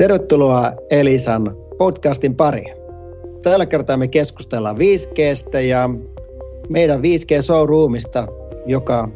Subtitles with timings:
[0.00, 2.74] Tervetuloa Elisan podcastin pariin.
[3.42, 5.90] Tällä kertaa me keskustellaan 5Gstä ja
[6.68, 8.26] meidän 5G-showroomista,
[8.66, 9.08] joka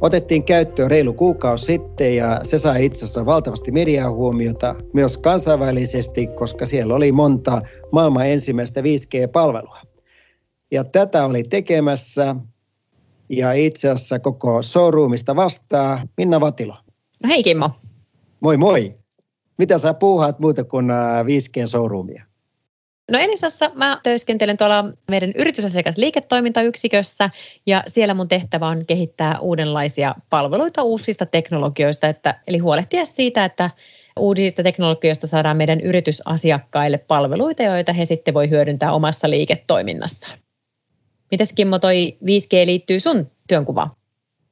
[0.00, 6.26] otettiin käyttöön reilu kuukausi sitten ja se sai itse asiassa valtavasti mediaa huomiota myös kansainvälisesti,
[6.26, 9.78] koska siellä oli monta maailman ensimmäistä 5G-palvelua.
[10.70, 12.36] Ja tätä oli tekemässä
[13.28, 16.74] ja itse asiassa koko showroomista vastaa Minna Vatilo.
[17.22, 17.70] No hei Kimmo.
[18.40, 18.94] Moi moi.
[19.58, 20.86] Mitä sä puuhaat muuta kuin
[21.24, 22.22] 5G-showroomia?
[23.10, 27.30] No Elisassa mä työskentelen tuolla meidän yritysasiakasliiketoimintayksikössä
[27.66, 33.70] ja siellä mun tehtävä on kehittää uudenlaisia palveluita uusista teknologioista, että, eli huolehtia siitä, että
[34.18, 40.38] uusista teknologioista saadaan meidän yritysasiakkaille palveluita, joita he sitten voi hyödyntää omassa liiketoiminnassaan.
[41.30, 43.90] Mitäs Kimmo toi 5G liittyy sun työnkuvaan?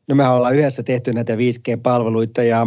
[0.09, 2.67] No me ollaan yhdessä tehty näitä 5G-palveluita ja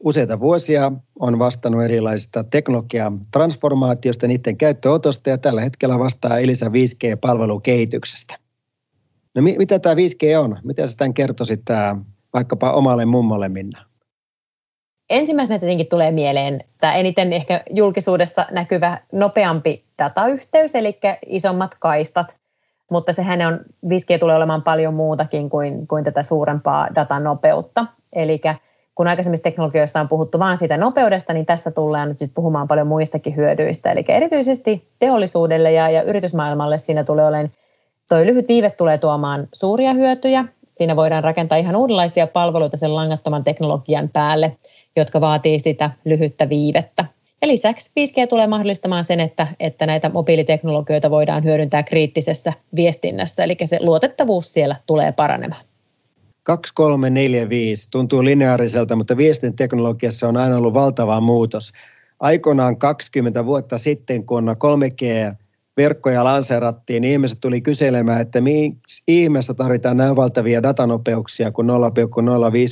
[0.00, 8.38] useita vuosia on vastannut erilaisista teknologia transformaatiosta, niiden käyttöotosta ja tällä hetkellä vastaa Elisa 5G-palvelukehityksestä.
[9.34, 10.58] No mi- mitä tämä 5G on?
[10.64, 11.96] Mitä sä tämän kertoisit tämä
[12.34, 13.84] vaikkapa omalle mummolle Minna?
[15.10, 22.36] Ensimmäisenä tietenkin tulee mieleen tämä eniten ehkä julkisuudessa näkyvä nopeampi datayhteys, eli isommat kaistat,
[22.90, 27.86] mutta sehän on, 5G tulee olemaan paljon muutakin kuin, kuin tätä suurempaa datanopeutta.
[28.12, 28.40] Eli
[29.00, 32.86] kun aikaisemmissa teknologioissa on puhuttu vain siitä nopeudesta, niin tässä tullaan nyt sit puhumaan paljon
[32.86, 33.92] muistakin hyödyistä.
[33.92, 37.50] Eli erityisesti teollisuudelle ja, ja yritysmaailmalle siinä tulee olemaan,
[38.08, 40.44] toi lyhyt viive tulee tuomaan suuria hyötyjä.
[40.76, 44.56] Siinä voidaan rakentaa ihan uudenlaisia palveluita sen langattoman teknologian päälle,
[44.96, 47.04] jotka vaatii sitä lyhyttä viivettä.
[47.42, 53.56] Ja lisäksi 5G tulee mahdollistamaan sen, että, että näitä mobiiliteknologioita voidaan hyödyntää kriittisessä viestinnässä, eli
[53.64, 55.69] se luotettavuus siellä tulee paranemaan.
[56.42, 61.72] 2, 3, 4, 5 tuntuu lineaariselta, mutta viestinteknologiassa on aina ollut valtava muutos.
[62.20, 65.34] Aikoinaan 20 vuotta sitten, kun 3G
[65.76, 71.74] verkkoja lanseerattiin, niin ihmiset tuli kyselemään, että miksi ihmeessä tarvitaan näin valtavia datanopeuksia kuin 0,05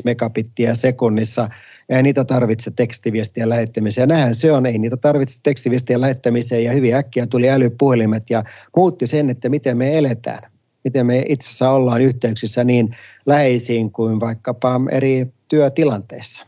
[0.04, 1.48] megabittiä sekunnissa,
[1.88, 4.02] ei niitä tarvitse tekstiviestien lähettämiseen.
[4.02, 8.42] Ja näinhän se on, ei niitä tarvitse tekstiviestien lähettämiseen, ja hyvin äkkiä tuli älypuhelimet ja
[8.76, 10.57] muutti sen, että miten me eletään
[10.88, 16.46] miten me itse asiassa ollaan yhteyksissä niin läheisiin kuin vaikkapa eri työtilanteissa.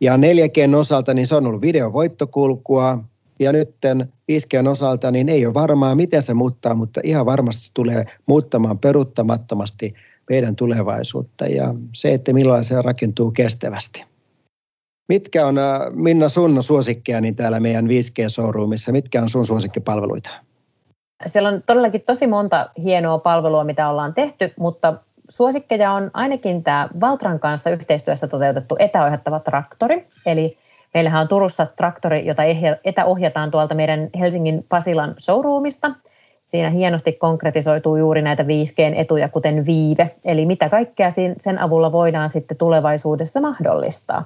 [0.00, 2.98] Ja 4G osalta niin se on ollut videovoittokulkua,
[3.38, 3.70] ja nyt
[4.32, 8.78] 5G osalta niin ei ole varmaa, miten se muuttaa, mutta ihan varmasti se tulee muuttamaan
[8.78, 9.94] peruuttamattomasti
[10.30, 14.04] meidän tulevaisuutta ja se, että millä se rakentuu kestävästi.
[15.08, 18.92] Mitkä on, äh, Minna, sun suosikkeja niin täällä meidän 5G-showroomissa?
[18.92, 20.30] Mitkä on sun suosikkipalveluita?
[21.26, 24.94] Siellä on todellakin tosi monta hienoa palvelua, mitä ollaan tehty, mutta
[25.28, 30.08] suosikkeja on ainakin tämä Valtran kanssa yhteistyössä toteutettu etäohjattava traktori.
[30.26, 30.50] Eli
[30.94, 32.42] meillähän on Turussa traktori, jota
[32.84, 35.92] etäohjataan tuolta meidän Helsingin Pasilan showroomista.
[36.42, 41.08] Siinä hienosti konkretisoituu juuri näitä 5G-etuja, kuten viive, eli mitä kaikkea
[41.38, 44.22] sen avulla voidaan sitten tulevaisuudessa mahdollistaa.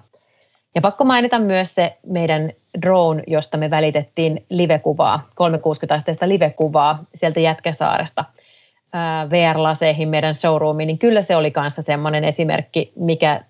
[0.75, 2.51] Ja pakko mainita myös se meidän
[2.83, 8.25] drone, josta me välitettiin livekuvaa, 360-asteista livekuvaa sieltä Jätkäsaaresta
[9.31, 13.45] VR-laseihin meidän showroomiin, niin kyllä se oli kanssa semmoinen esimerkki, mikä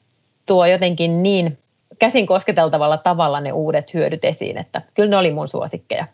[0.47, 1.59] tuo jotenkin niin
[1.99, 6.07] käsin kosketeltavalla tavalla ne uudet hyödyt esiin, että kyllä ne oli mun suosikkeja.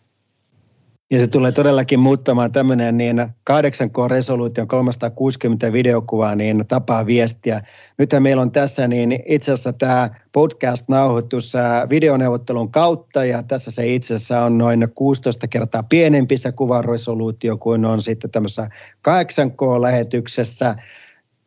[1.11, 3.17] Ja se tulee todellakin muuttamaan tämmöinen niin
[3.51, 7.61] 8K-resoluution 360 videokuvaa niin tapaa viestiä.
[7.97, 11.53] Nythän meillä on tässä niin itse asiassa tämä podcast-nauhoitus
[11.89, 17.85] videoneuvottelun kautta ja tässä se itse asiassa on noin 16 kertaa pienempi se kuvaresoluutio kuin
[17.85, 18.69] on sitten tämmöisessä
[19.09, 20.75] 8K-lähetyksessä.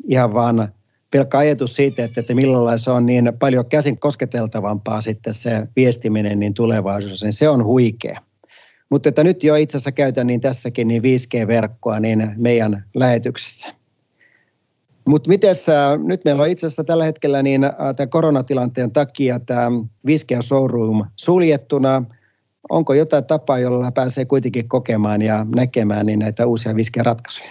[0.09, 0.73] Ihan vaan
[1.11, 6.39] pelkkä ajatus siitä, että, että millä se on niin paljon käsin kosketeltavampaa sitten se viestiminen
[6.39, 8.28] niin tulevaisuudessa, niin se on huikea.
[8.91, 13.75] Mutta että nyt jo itse asiassa käytän niin tässäkin niin 5G-verkkoa niin meidän lähetyksessä.
[15.09, 15.55] Mutta miten
[16.05, 17.61] nyt meillä on itse asiassa tällä hetkellä niin
[17.97, 19.71] tämän koronatilanteen takia tämä
[20.09, 22.05] 5G showroom suljettuna.
[22.69, 27.51] Onko jotain tapaa, jolla pääsee kuitenkin kokemaan ja näkemään niin näitä uusia 5G-ratkaisuja?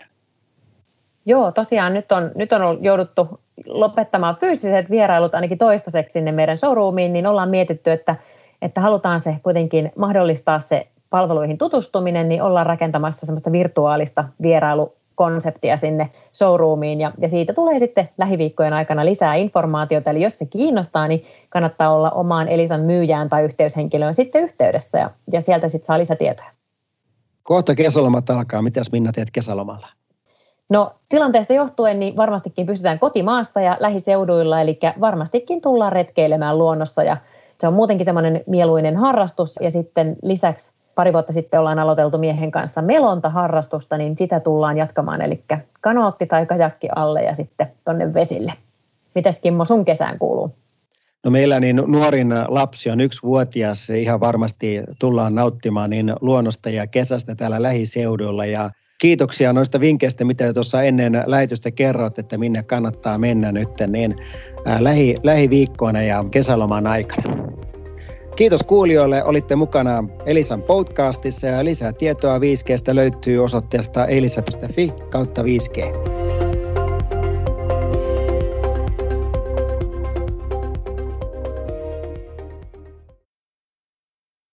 [1.26, 7.14] Joo, tosiaan nyt on, nyt on jouduttu lopettamaan fyysiset vierailut ainakin toistaiseksi sinne meidän showroomiin,
[7.14, 8.16] niin ollaan mietitty, että,
[8.62, 16.10] että halutaan se kuitenkin mahdollistaa se palveluihin tutustuminen, niin ollaan rakentamassa semmoista virtuaalista vierailukonseptia sinne
[16.34, 20.10] showroomiin ja, ja siitä tulee sitten lähiviikkojen aikana lisää informaatiota.
[20.12, 25.12] Eli jos se kiinnostaa, niin kannattaa olla omaan Elisan myyjään tai yhteyshenkilöön sitten yhteydessä ja,
[25.32, 26.50] ja sieltä sitten saa lisätietoja.
[27.44, 28.62] Kohta kesälomat alkaa.
[28.62, 29.88] Mitäs Minna teet kesälomalla?
[30.70, 37.18] No tilanteesta johtuen niin varmastikin pysytään kotimaassa ja lähiseuduilla, eli varmastikin tullaan retkeilemään luonnossa ja
[37.58, 42.52] Se on muutenkin semmoinen mieluinen harrastus ja sitten lisäksi pari vuotta sitten ollaan aloiteltu miehen
[42.52, 45.44] kanssa melontaharrastusta, niin sitä tullaan jatkamaan, eli
[45.82, 48.54] kanootti tai kajakki alle ja sitten tonne vesille.
[49.16, 50.56] Mites Kimmo sun kesään kuuluu?
[51.26, 53.90] No meillä niin nuorin lapsi on yksi vuotias.
[53.90, 58.46] Ihan varmasti tullaan nauttimaan niin luonnosta ja kesästä täällä lähiseudulla.
[58.46, 58.70] Ja
[59.02, 64.16] kiitoksia noista vinkkeistä, mitä tuossa ennen lähetystä kerrot, että minne kannattaa mennä nyt niin
[64.80, 67.48] lähi, lähiviikkoina ja kesäloman aikana.
[68.38, 76.17] Kiitos kuulijoille, olitte mukana Elisan podcastissa ja lisää tietoa 5Gstä löytyy osoitteesta elisa.fi kautta 5G.